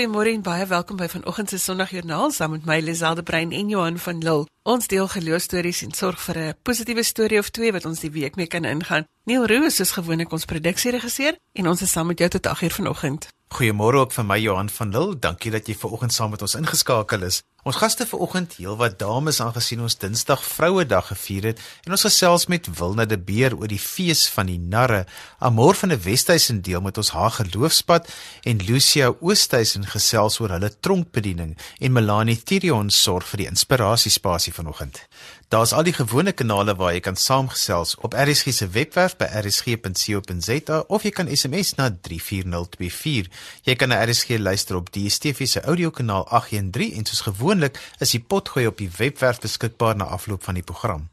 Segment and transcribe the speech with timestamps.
[0.00, 3.98] Goeiemôre en baie welkom by vanoggend se Sondagjoernaal saam met my Liselde Brein en Johan
[4.00, 4.46] van Lille.
[4.64, 8.36] Ons deel geloostories en sorg vir 'n positiewe storie of twee wat ons die week
[8.36, 9.04] mee kan ingaan.
[9.24, 13.28] Neil Roos is gewoonlik ons produksieregisseur en ons is saam met jou tot 8uur vanoggend.
[13.50, 15.18] Goeiemôre ook vir my Johan van Lille.
[15.18, 17.42] Dankie dat jy ver oggend saam met ons ingeskakel is.
[17.60, 22.46] Ons gaste vir oggend, heelwat dames aangesien ons Dinsdag Vrouedag gevier het en ons gesels
[22.48, 25.02] met Wilna de Beer oor die fees van die narre.
[25.44, 28.08] Amor van die Wesduisen deel met ons haar geloofspad
[28.48, 35.04] en Lucia Oosthuizen gesels oor hulle tronkbediening en Melanie Thirion sorg vir die inspirasiespasie vanoggend.
[35.50, 40.76] Daar's al die gewone kanale waar jy kan saamgesels op RSG se webwerf by rsg.co.za
[40.86, 43.26] of jy kan SMS na 34024.
[43.66, 48.10] Jy kan na RSG luister op die DSTV se audiokanaal 813 en soos gewoonlik is
[48.14, 51.08] die potgooi op die webwerf beskikbaar na afloop van die program.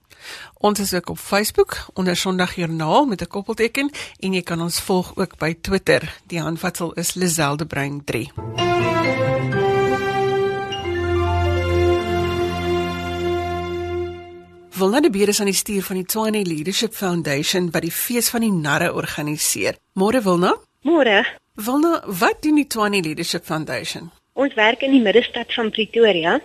[0.61, 5.15] Ons is ook op Facebook onder Sondagjoernaal met 'n koppelteken en jy kan ons volg
[5.15, 6.19] ook by Twitter.
[6.27, 8.31] Die handvatsel is Lizeldebrein 3.
[14.77, 18.29] Wilna de Beer is aan die stuur van die Tshwane Leadership Foundation wat die fees
[18.29, 19.77] van die narre organiseer.
[19.93, 20.57] Môre Wilna?
[20.81, 21.25] Môre.
[21.55, 24.11] Wilna, wat doen die Tshwane Leadership Foundation?
[24.37, 26.35] Ons werk in die middestad van Pretoria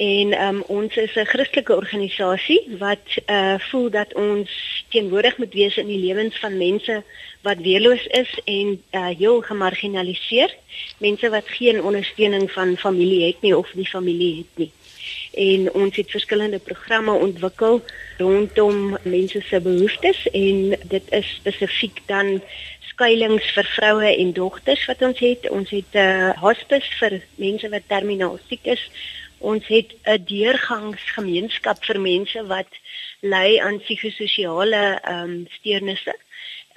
[0.00, 4.50] en um, ons is 'n Christelike organisasie wat uh voel dat ons
[4.88, 7.02] teenwoordig moet wees in die lewens van mense
[7.42, 10.56] wat weerloos is en uh heel gemarginaliseer,
[10.98, 14.72] mense wat geen ondersteuning van familie het nie of nie familie het nie
[15.32, 17.82] en ons het verskillende programme ontwikkel
[18.18, 22.40] rondom mense se behoeftes en dit is spesifiek dan
[22.80, 25.50] skuilings vir vroue en dogters wat ons het.
[25.50, 28.90] Ons het 'n uh, hospice vir mense wat terminaal siek is.
[29.38, 32.70] Ons het 'n deurgangsgemeenskap vir mense wat
[33.20, 36.14] ly aan psigososiale ehm um, steurnisse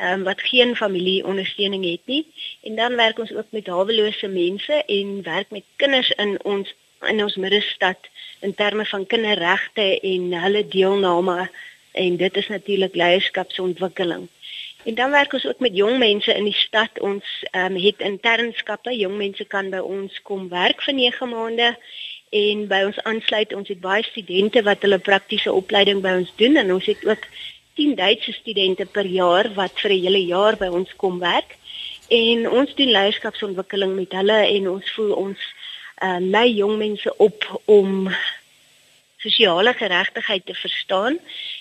[0.02, 2.26] um, wat geen familieondersteuning het nie
[2.62, 6.74] en dan werk ons ook met hawelose mense en werk met kinders in ons
[7.08, 7.98] in ons middestad
[8.40, 11.50] in terme van kinderregte en hulle deelname
[11.92, 14.28] en dit is natuurlik leierskapsontwikkeling.
[14.84, 17.00] En dan werk ons ook met jong mense in die stad.
[17.00, 18.96] Ons um, het internskappe.
[18.98, 21.74] Jong mense kan by ons kom werk vir 9 maande
[22.30, 23.54] en by ons aansluit.
[23.54, 27.28] Ons het baie studente wat hulle praktiese opleiding by ons doen en ons het ook
[27.76, 31.58] 10 Duitse studente per jaar wat vir 'n hele jaar by ons kom werk.
[32.08, 35.40] En ons doen leierskapsontwikkeling met hulle en ons voel ons
[36.04, 38.10] uh, lei jong mense op om
[39.20, 41.20] sosiale geregtigheid te verstaan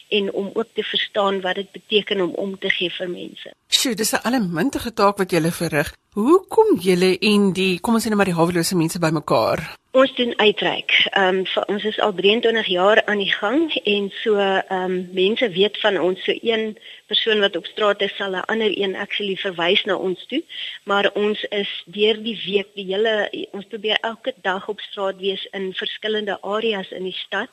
[0.08, 3.52] en om ook te verstaan wat dit beteken om om te gee vir mense.
[3.78, 5.92] Sjoe, dis 'n allemintige taak wat jy verrig.
[6.12, 9.60] Hoe kom julle en die kom ons sê net maar die hawelose mense bymekaar?
[9.92, 10.90] Ons doen uitreik.
[11.10, 15.48] Ehm um, ons is al 23 jaar aan die gang en so ehm um, mense
[15.58, 19.36] weet van ons so een persoon wat op straat is sal 'n ander een actually
[19.36, 20.42] verwys na ons toe.
[20.84, 25.46] Maar ons is deur die week die hele ons probeer elke dag op straat wees
[25.52, 27.48] in verskillende areas in die stad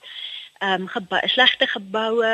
[0.66, 2.34] ehm um, geba slegte geboue,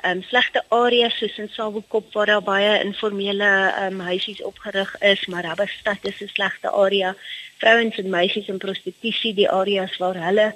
[0.00, 4.96] ehm um, slegte areas soos in Sabelkop waar daar baie informele ehm um, huisies opgerig
[5.12, 7.14] is, maar Rabastad is 'n slegte area.
[7.58, 10.48] Vrouens en meisies in prostitusie, die areas waar hulle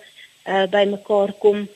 [0.45, 1.69] uh, bymekaar kom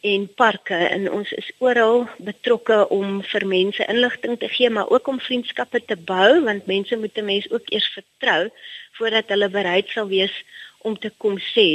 [0.00, 5.08] en parke en ons is oral betrokke om vir mense inligting te gee maar ook
[5.12, 8.50] om vriendskappe te bou want mense moet 'n mens ook eers vertrou
[8.98, 10.34] voordat hulle bereid sal wees
[10.78, 11.68] om te kom sê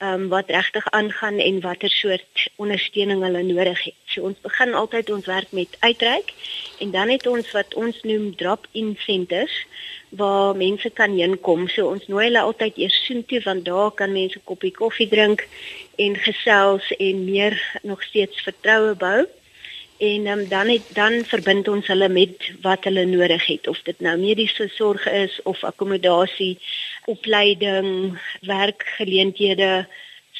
[0.00, 3.98] um, wat regtig aangaan en watter soort ondersteuning hulle nodig het.
[4.04, 6.32] So ons begin altyd ons werk met uitreik
[6.78, 9.66] en dan het ons wat ons noem drop-in centers
[10.08, 11.68] waar mense kan inkom.
[11.68, 15.46] So ons nooi hulle altyd eers soontoe want daar kan mense 'n koppie koffie drink
[15.96, 19.26] en gesels en meer nog steeds vertroue bou
[20.00, 23.98] en um, dan het dan verbind ons hulle met wat hulle nodig het of dit
[24.00, 26.54] nou mediese sorg is of akkommodasie,
[27.10, 29.86] opleiding, werkgeleenthede.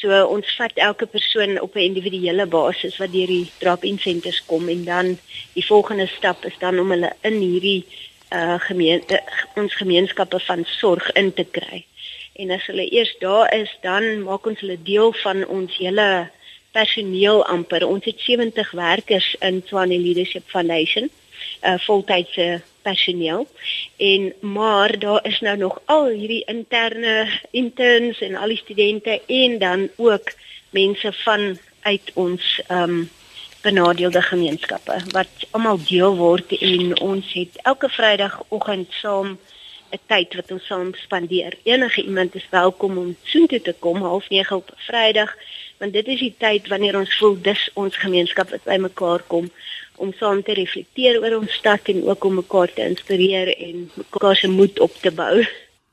[0.01, 4.69] So ons vat elke persoon op 'n individuele basis wat deur die drop-in centers kom
[4.69, 5.19] en dan
[5.53, 7.85] die volgende stap is dan om hulle in hierdie
[8.31, 9.23] uh gemeente
[9.55, 11.85] ons gemeenskappe van sorg in te kry.
[12.33, 16.31] En as hulle eers daar is, dan maak ons hulle deel van ons hele
[16.71, 17.87] personeel amper.
[17.87, 21.11] Ons het 70 werkers in Swane Leadership Foundation,
[21.63, 23.47] uh, voltydse personeel.
[23.97, 29.59] En maar daar is nou nog al hierdie interne interns en al die studente en
[29.59, 30.33] dan ook
[30.71, 33.11] mense van uit ons ehm um,
[33.61, 39.39] benadeelde gemeenskappe wat almal deel word en ons het elke Vrydagoggend saam
[39.91, 41.55] 'n tyd wat ons saam spandeer.
[41.63, 45.35] Enige iemand is welkom om soontoe te kom half 9 op Vrydag
[45.81, 49.49] want dit is die tyd wanneer ons voel dis ons gemeenskap wat bymekaar kom
[50.01, 54.37] om saam te reflekteer oor ons stad en ook om mekaar te inspireer en mekaar
[54.37, 55.43] se moed op te bou.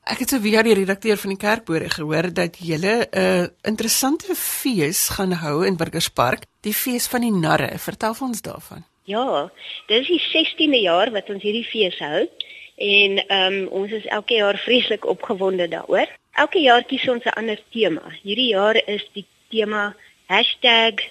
[0.08, 4.34] Ek het so via die redakteur van die Kerkbode gehoor dat julle 'n uh, interessante
[4.34, 7.78] fees gaan hou in Burgerspark, die fees van die narre.
[7.78, 8.84] Vertel ons daarvan.
[9.04, 9.50] Ja,
[9.86, 12.28] dit is die 16de jaar wat ons hierdie fees hou
[12.76, 16.08] en ehm um, ons is elke jaar vreeslik opgewonde daaroor.
[16.32, 18.02] Elke jaar kies ons 'n ander tema.
[18.22, 19.96] Hierdie jaar is die tema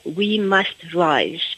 [0.03, 1.55] #WeMustRise.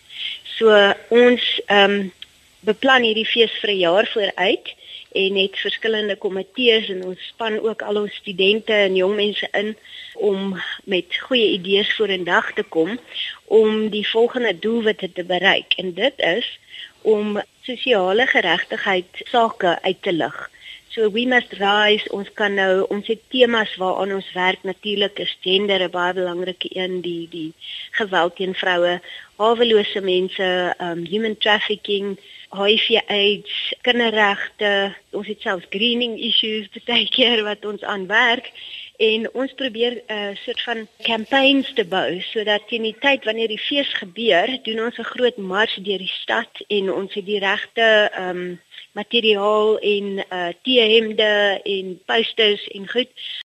[0.57, 2.11] So ons ehm um,
[2.59, 4.75] beplan hierdie fees vir 'n jaar vooruit
[5.11, 9.75] en het verskillende komitees en ons span ook al ons studente en jong mense in
[10.13, 12.99] om met goeie idees vorendag te kom
[13.45, 16.59] om die volgende doelwitte te bereik en dit is
[17.01, 20.49] om sosiale geregtigheid sake uit te lig.
[20.91, 22.09] So we must rise.
[22.09, 24.63] Ons kan nou ons het temas waaraan ons werk.
[24.65, 27.53] Natuurlik is gender 'n baie belangrike een die die
[27.91, 29.01] geweld teen vroue,
[29.37, 32.17] hawelose mense, um human trafficking
[32.49, 38.51] HIV AIDS, kinderregte, ons het selfs greening issues baie keer wat ons aan werk
[38.99, 43.47] en ons probeer 'n uh, soort van campaigns te bou sodat teen die tyd wanneer
[43.47, 47.39] die fees gebeur, doen ons 'n groot mars deur die stad en ons het die
[47.39, 48.59] regte um
[48.91, 53.11] materiaal en uh T-hemde en posters en goed